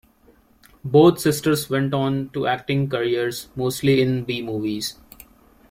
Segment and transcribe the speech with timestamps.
[0.83, 4.95] Both sisters went on to acting careers, mostly in B-movies.